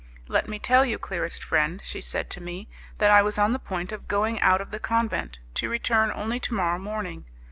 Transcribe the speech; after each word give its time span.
'Let 0.27 0.47
me 0.49 0.57
tell 0.57 0.83
you, 0.83 0.97
dearest 0.97 1.43
friend,' 1.43 1.79
she 1.83 2.01
said 2.01 2.31
to 2.31 2.41
me, 2.41 2.67
'that 2.97 3.11
I 3.11 3.21
was 3.21 3.37
on 3.37 3.51
the 3.53 3.59
point 3.59 3.91
of 3.91 4.07
going 4.07 4.39
out 4.41 4.59
of 4.59 4.71
the 4.71 4.79
convent, 4.79 5.37
to 5.53 5.69
return 5.69 6.11
only 6.15 6.39
tomorrow 6.39 6.79
morning. 6.79 7.25